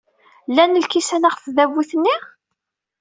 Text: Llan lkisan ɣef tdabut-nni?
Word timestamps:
Llan 0.49 0.79
lkisan 0.83 1.27
ɣef 1.29 1.37
tdabut-nni? 1.41 2.15